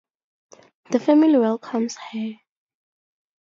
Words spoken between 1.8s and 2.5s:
her.